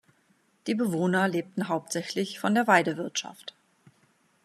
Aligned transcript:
Die 0.65 0.73
Bewohner 0.73 1.27
lebten 1.27 1.67
hauptsächlich 1.67 2.39
von 2.39 2.55
der 2.55 2.65
Weidewirtschaft. 2.65 3.53